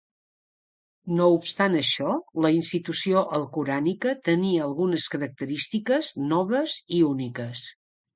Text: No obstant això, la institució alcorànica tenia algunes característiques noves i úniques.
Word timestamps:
No 1.17 1.25
obstant 1.33 1.75
això, 1.81 2.13
la 2.45 2.49
institució 2.55 3.21
alcorànica 3.39 4.13
tenia 4.29 4.63
algunes 4.69 5.05
característiques 5.17 6.11
noves 6.33 6.79
i 6.99 7.03
úniques. 7.11 7.63